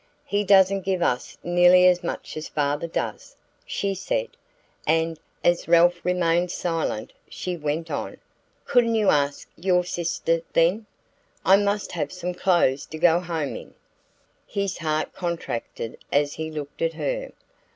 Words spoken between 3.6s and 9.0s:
she said; and, as Ralph remained silent, she went on: "Couldn't